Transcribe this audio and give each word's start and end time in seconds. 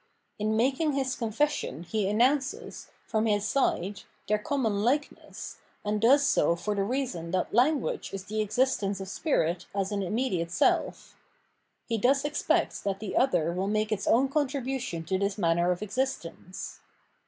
In 0.39 0.57
making 0.57 0.93
his 0.93 1.13
confession 1.15 1.83
he 1.83 2.09
announces, 2.09 2.89
from 3.05 3.27
his 3.27 3.47
side, 3.47 4.01
their 4.27 4.39
common 4.39 4.81
likeness, 4.81 5.59
and 5.85 6.01
does 6.01 6.25
so 6.25 6.55
for 6.55 6.73
the 6.73 6.81
reason 6.83 7.29
that 7.29 7.53
language 7.53 8.11
is 8.11 8.23
the 8.25 8.41
existence 8.41 8.99
of 8.99 9.07
spirit 9.07 9.67
as 9.75 9.91
an 9.91 10.01
immediate 10.01 10.49
self. 10.49 11.15
He 11.85 11.99
thus 11.99 12.25
expects 12.25 12.81
that 12.81 12.99
the 12.99 13.15
other 13.15 13.53
will 13.53 13.67
make 13.67 13.91
its 13.91 14.07
own 14.07 14.27
contribution 14.27 15.03
to 15.05 15.19
this 15.19 15.37
manner 15.37 15.69
of 15.69 15.83
existence. 15.83 16.79